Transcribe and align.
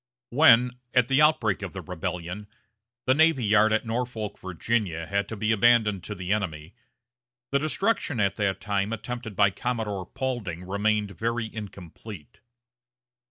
When, 0.31 0.71
at 0.95 1.09
the 1.09 1.21
outbreak 1.21 1.61
of 1.61 1.73
the 1.73 1.81
rebellion, 1.83 2.47
the 3.05 3.13
navy 3.13 3.45
yard 3.45 3.71
at 3.71 3.85
Norfolk, 3.85 4.39
Virginia, 4.39 5.05
had 5.05 5.29
to 5.29 5.35
be 5.37 5.51
abandoned 5.51 6.03
to 6.05 6.15
the 6.15 6.33
enemy, 6.33 6.73
the 7.51 7.59
destruction 7.59 8.19
at 8.19 8.35
that 8.37 8.59
time 8.59 8.93
attempted 8.93 9.35
by 9.35 9.51
Commodore 9.51 10.07
Paulding 10.07 10.63
remained 10.67 11.11
very 11.11 11.53
incomplete. 11.55 12.39